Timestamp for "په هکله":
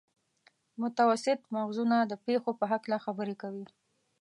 2.59-2.97